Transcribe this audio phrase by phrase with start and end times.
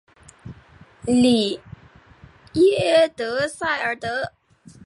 [1.05, 1.61] 里
[2.53, 4.33] 耶德塞尔特。